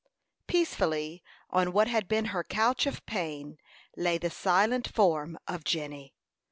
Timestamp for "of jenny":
5.47-6.15